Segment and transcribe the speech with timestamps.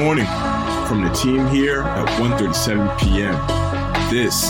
[0.00, 0.24] morning
[0.88, 3.34] from the team here at 1.37 p.m.
[4.10, 4.44] This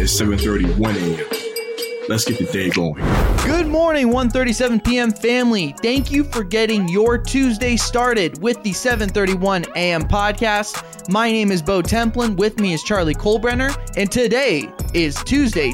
[0.00, 1.42] is 7.31 a.m.
[2.08, 2.94] Let's get the day going.
[3.44, 5.10] Good morning, 1:37 p.m.
[5.10, 5.74] family.
[5.82, 10.02] Thank you for getting your Tuesday started with the 7:31 a.m.
[10.02, 11.10] podcast.
[11.10, 12.36] My name is Bo Templin.
[12.36, 15.72] With me is Charlie Colbrenner, and today is Tuesday,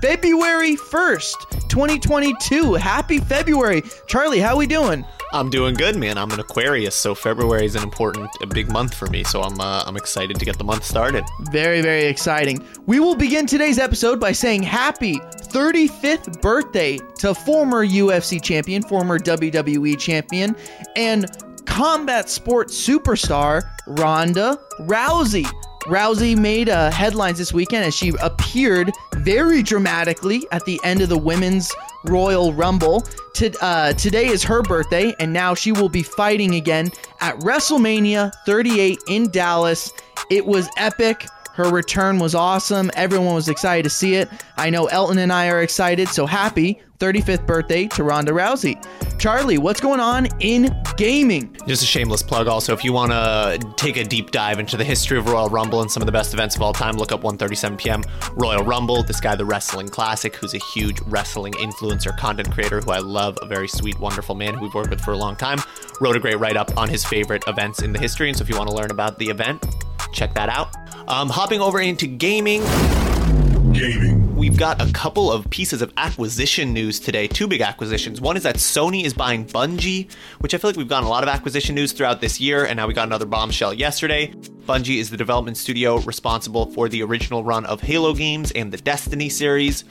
[0.00, 2.74] February 1st, 2022.
[2.74, 3.82] Happy February.
[4.06, 5.04] Charlie, how are we doing?
[5.32, 6.18] I'm doing good, man.
[6.18, 9.22] I'm an Aquarius, so February is an important, a big month for me.
[9.22, 11.24] So I'm, uh, I'm excited to get the month started.
[11.52, 12.66] Very, very exciting.
[12.86, 19.18] We will begin today's episode by saying happy 35th birthday to former UFC champion, former
[19.18, 20.56] WWE champion,
[20.96, 21.26] and
[21.66, 25.48] combat sports superstar Ronda Rousey.
[25.90, 31.08] Rousey made uh, headlines this weekend as she appeared very dramatically at the end of
[31.08, 33.04] the women's Royal Rumble.
[33.60, 39.00] Uh, today is her birthday, and now she will be fighting again at WrestleMania 38
[39.08, 39.92] in Dallas.
[40.30, 41.26] It was epic.
[41.54, 42.92] Her return was awesome.
[42.94, 44.28] Everyone was excited to see it.
[44.56, 48.80] I know Elton and I are excited, so happy 35th birthday to Ronda Rousey.
[49.18, 50.66] Charlie, what's going on in
[51.00, 51.56] gaming?
[51.66, 54.84] Just a shameless plug also, if you want to take a deep dive into the
[54.84, 57.22] history of Royal Rumble and some of the best events of all time, look up
[57.22, 58.04] 1:37 p.m.
[58.34, 59.02] Royal Rumble.
[59.02, 63.38] This guy, the Wrestling Classic, who's a huge wrestling influencer, content creator who I love,
[63.40, 65.58] a very sweet, wonderful man who we've worked with for a long time,
[66.02, 68.28] wrote a great write-up on his favorite events in the history.
[68.28, 69.64] And so if you want to learn about the event,
[70.12, 70.76] check that out.
[71.08, 72.60] Um, hopping over into gaming.
[73.72, 74.29] Gaming.
[74.60, 77.26] Got a couple of pieces of acquisition news today.
[77.26, 78.20] Two big acquisitions.
[78.20, 81.22] One is that Sony is buying Bungie, which I feel like we've gotten a lot
[81.22, 84.26] of acquisition news throughout this year, and now we got another bombshell yesterday.
[84.66, 88.76] Bungie is the development studio responsible for the original run of Halo games and the
[88.76, 89.86] Destiny series.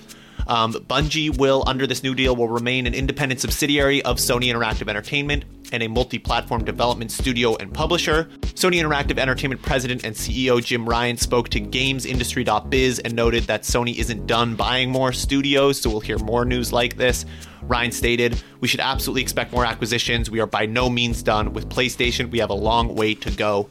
[0.49, 4.89] Um, Bungie will, under this new deal, will remain an independent subsidiary of Sony Interactive
[4.89, 8.27] Entertainment and a multi-platform development studio and publisher.
[8.41, 13.95] Sony Interactive Entertainment president and CEO Jim Ryan spoke to GamesIndustry.biz and noted that Sony
[13.97, 17.25] isn't done buying more studios, so we'll hear more news like this.
[17.61, 20.31] Ryan stated, "We should absolutely expect more acquisitions.
[20.31, 22.31] We are by no means done with PlayStation.
[22.31, 23.69] We have a long way to go."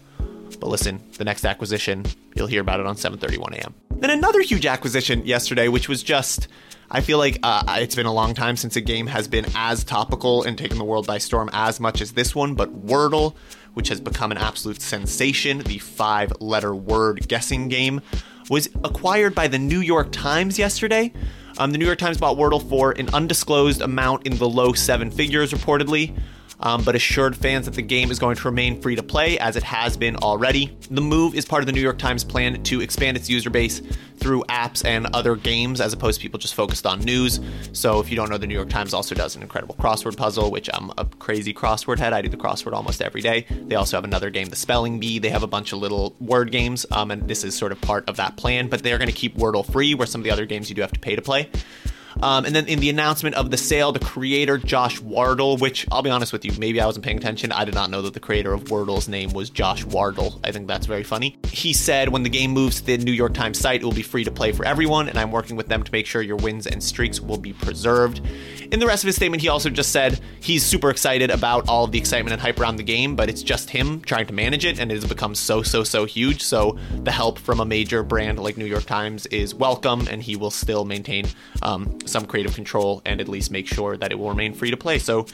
[0.60, 2.06] But listen, the next acquisition,
[2.36, 3.74] you'll hear about it on 7:31 a.m.
[4.00, 6.48] Then another huge acquisition yesterday, which was just
[6.90, 9.84] I feel like uh, it's been a long time since a game has been as
[9.84, 13.34] topical and taken the world by storm as much as this one, but Wordle,
[13.74, 18.00] which has become an absolute sensation, the five letter word guessing game,
[18.48, 21.12] was acquired by the New York Times yesterday.
[21.58, 25.10] Um, the New York Times bought Wordle for an undisclosed amount in the low seven
[25.10, 26.16] figures, reportedly
[26.60, 29.56] um, but assured fans that the game is going to remain free to play as
[29.56, 30.76] it has been already.
[30.90, 33.80] The move is part of the New York Times plan to expand its user base
[34.16, 37.40] through apps and other games as opposed to people just focused on news.
[37.72, 40.50] So if you don't know, the New York Times also does an incredible crossword puzzle,
[40.50, 42.12] which I'm a crazy crossword head.
[42.12, 43.46] I do the crossword almost every day.
[43.48, 45.18] They also have another game, the Spelling Bee.
[45.18, 48.08] They have a bunch of little word games, um, and this is sort of part
[48.08, 48.68] of that plan.
[48.68, 50.82] But they're going to keep Wordle free, where some of the other games you do
[50.82, 51.48] have to pay to play.
[52.22, 56.02] Um, and then in the announcement of the sale, the creator Josh Wardle, which I'll
[56.02, 57.52] be honest with you, maybe I wasn't paying attention.
[57.52, 60.40] I did not know that the creator of Wordle's name was Josh Wardle.
[60.42, 61.38] I think that's very funny.
[61.44, 64.02] He said when the game moves to the New York Times site, it will be
[64.02, 66.66] free to play for everyone, and I'm working with them to make sure your wins
[66.66, 68.20] and streaks will be preserved.
[68.70, 71.84] In the rest of his statement, he also just said he's super excited about all
[71.84, 74.64] of the excitement and hype around the game, but it's just him trying to manage
[74.64, 76.42] it, and it has become so, so, so huge.
[76.42, 80.36] So the help from a major brand like New York Times is welcome, and he
[80.36, 81.26] will still maintain
[81.62, 84.76] um, some creative control and at least make sure that it will remain free to
[84.76, 84.98] play.
[84.98, 85.26] So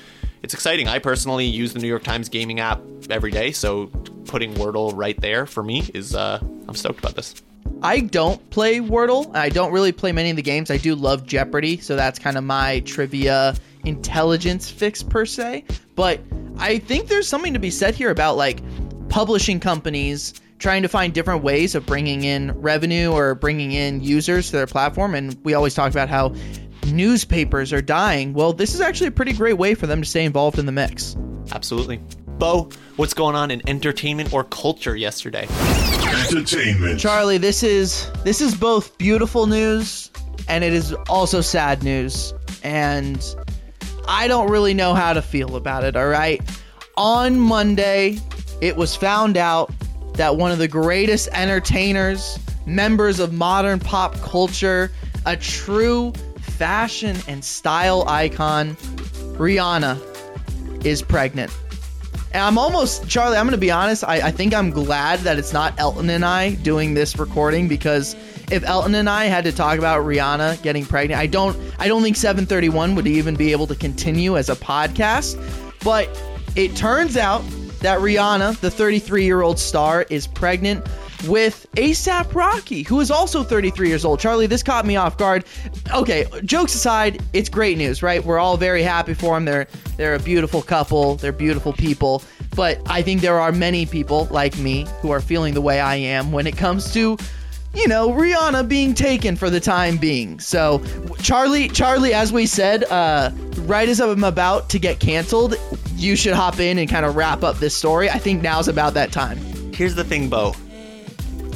[0.43, 0.89] it's exciting.
[0.89, 3.87] I personally use the New York Times gaming app every day, so
[4.27, 7.43] putting Wordle right there for me is uh, I'm stoked about this.
[7.83, 9.35] I don't play Wordle.
[9.35, 10.71] I don't really play many of the games.
[10.71, 15.65] I do love Jeopardy, so that's kind of my trivia intelligence fix per se.
[15.95, 16.21] But
[16.59, 18.63] I think there's something to be said here about like
[19.09, 24.47] publishing companies trying to find different ways of bringing in revenue or bringing in users
[24.47, 25.15] to their platform.
[25.15, 26.35] And we always talk about how
[26.87, 28.35] newspapers are dying.
[28.35, 30.73] Well, this is actually a pretty great way for them to stay involved in the
[30.73, 31.17] mix.
[31.53, 32.01] Absolutely.
[32.39, 35.47] Bo, what's going on in entertainment or culture yesterday?
[35.49, 36.99] Entertainment.
[36.99, 40.11] Charlie, this is this is both beautiful news
[40.49, 42.35] and it is also sad news.
[42.63, 43.25] And
[44.09, 46.41] I don't really know how to feel about it, all right?
[46.97, 48.19] On Monday,
[48.61, 49.73] it was found out
[50.15, 54.91] that one of the greatest entertainers, members of modern pop culture,
[55.27, 56.13] a true
[56.45, 58.77] fashion and style icon,
[59.37, 60.01] Rihanna,
[60.85, 61.57] is pregnant.
[62.33, 64.03] And I'm almost, Charlie, I'm going to be honest.
[64.03, 68.17] I, I think I'm glad that it's not Elton and I doing this recording because
[68.51, 72.03] if Elton and I had to talk about Rihanna getting pregnant, I don't, I don't
[72.03, 75.39] think 731 would even be able to continue as a podcast.
[75.85, 76.09] But
[76.57, 77.43] it turns out
[77.81, 80.85] that Rihanna, the 33 year old star, is pregnant
[81.29, 84.21] with ASAP Rocky, who is also 33 years old.
[84.21, 85.45] Charlie, this caught me off guard.
[85.95, 88.25] Okay, jokes aside, it's great news, right?
[88.25, 89.45] We're all very happy for them.
[89.45, 89.67] They're
[89.97, 91.17] they're a beautiful couple.
[91.17, 92.23] They're beautiful people.
[92.55, 95.97] But I think there are many people like me who are feeling the way I
[95.97, 97.17] am when it comes to
[97.75, 100.39] you know, Rihanna being taken for the time being.
[100.39, 100.81] So,
[101.21, 103.31] Charlie, Charlie, as we said, uh,
[103.63, 105.57] right as I'm about to get canceled,
[105.97, 108.09] you should hop in and kind of wrap up this story.
[108.09, 109.39] I think now's about that time.
[109.73, 110.55] Here's the thing, Bo.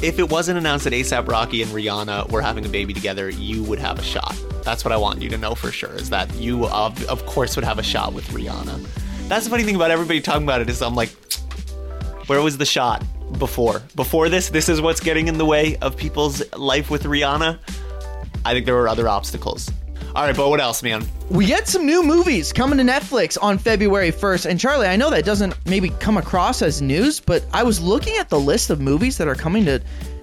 [0.00, 3.62] If it wasn't announced that ASAP Rocky and Rihanna were having a baby together, you
[3.64, 4.36] would have a shot.
[4.62, 5.94] That's what I want you to know for sure.
[5.94, 8.86] Is that you, of, of course, would have a shot with Rihanna.
[9.28, 11.10] That's the funny thing about everybody talking about it is I'm like,
[12.26, 13.04] where was the shot?
[13.38, 13.82] before.
[13.94, 17.58] Before this, this is what's getting in the way of people's life with Rihanna.
[18.44, 19.70] I think there were other obstacles.
[20.18, 21.06] All right, but what else, man?
[21.30, 24.46] We get some new movies coming to Netflix on February 1st.
[24.46, 28.16] And Charlie, I know that doesn't maybe come across as news, but I was looking
[28.16, 29.80] at the list of movies that are coming to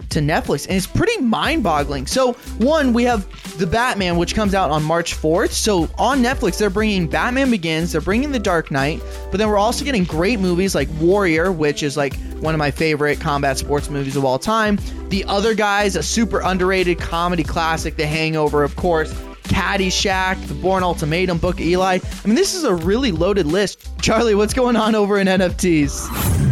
[0.10, 2.08] to Netflix, and it's pretty mind boggling.
[2.08, 3.26] So, one, we have
[3.58, 5.52] The Batman, which comes out on March 4th.
[5.52, 9.02] So, on Netflix, they're bringing Batman Begins, they're bringing The Dark Knight,
[9.32, 12.70] but then we're also getting great movies like Warrior, which is like one of my
[12.70, 14.78] favorite combat sports movies of all time.
[15.08, 19.14] The Other Guys, a super underrated comedy classic, The Hangover, of course.
[19.56, 22.00] Caddyshack, The Bourne Ultimatum, Book Eli.
[22.04, 23.88] I mean, this is a really loaded list.
[24.02, 26.08] Charlie, what's going on over in NFTs?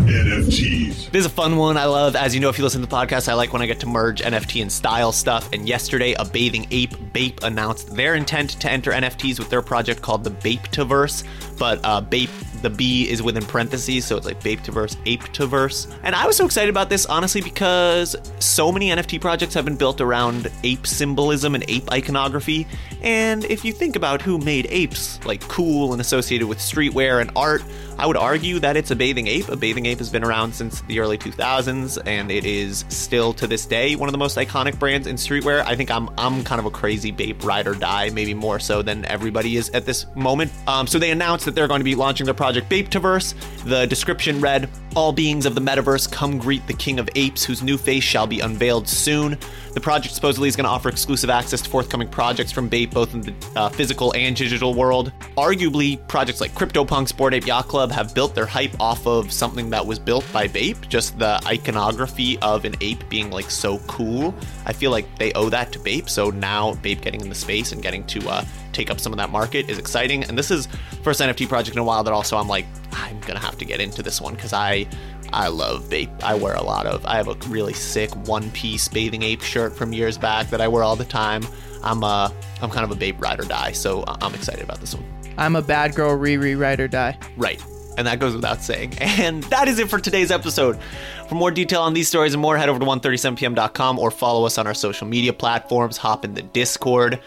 [0.08, 1.12] NFTs.
[1.12, 1.76] This is a fun one.
[1.76, 3.66] I love, as you know, if you listen to the podcast, I like when I
[3.66, 5.50] get to merge NFT and style stuff.
[5.52, 10.02] And yesterday, a bathing ape, Bape, announced their intent to enter NFTs with their project
[10.02, 11.26] called the Bapetiverse.
[11.60, 12.30] But uh, Bape
[12.64, 15.94] the B is within parentheses, so it's like Bapetiverse, Apetiverse.
[16.02, 19.76] And I was so excited about this, honestly, because so many NFT projects have been
[19.76, 22.66] built around ape symbolism and ape iconography.
[23.02, 27.30] And if you think about who made apes, like cool and associated with streetwear and
[27.36, 27.62] art,
[27.98, 29.50] I would argue that it's a bathing ape.
[29.50, 33.48] A bathing ape has been around since the early 2000s, and it is still to
[33.48, 35.64] this day one of the most iconic brands in streetwear.
[35.66, 38.82] I think I'm I'm kind of a crazy Bape ride or die, maybe more so
[38.82, 40.52] than everybody is at this moment.
[40.68, 43.34] Um, so they announced that they're going to be launching their project Bapetiverse.
[43.66, 47.62] The description read, "All beings of the metaverse, come greet the King of Apes, whose
[47.62, 49.38] new face shall be unveiled soon."
[49.74, 53.16] The project supposedly is going to offer exclusive access to forthcoming projects from Bape, both
[53.16, 55.12] in the uh, physical and digital world.
[55.36, 59.72] Arguably, projects like CryptoPunks, Bored Ape Yacht Club have built their hype off of something
[59.72, 64.36] that was built by Bape, just the iconography of an ape being like so cool.
[64.68, 67.72] I feel like they owe that to Bape, so now Bape getting in the space
[67.72, 70.24] and getting to uh, take up some of that market is exciting.
[70.24, 70.68] And this is
[71.04, 73.80] first NFT project in a while that also I'm like, I'm gonna have to get
[73.80, 74.88] into this one because I
[75.32, 76.12] I love Bape.
[76.24, 77.06] I wear a lot of.
[77.06, 80.68] I have a really sick one piece bathing ape shirt from years back that I
[80.68, 81.44] wear all the time.
[81.84, 82.30] I'm uh
[82.62, 85.04] I'm kind of a Bape ride or die, so I'm excited about this one.
[85.38, 87.18] I'm a bad girl Riri ride or die.
[87.38, 87.62] Right.
[87.98, 88.94] And that goes without saying.
[89.02, 90.80] And that is it for today's episode.
[91.28, 94.58] For more detail on these stories and more, head over to 137pm.com or follow us
[94.58, 95.98] on our social media platforms.
[95.98, 97.20] Hop in the Discord.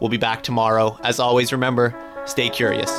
[0.00, 0.98] We'll be back tomorrow.
[1.02, 1.94] As always, remember,
[2.26, 2.90] stay curious.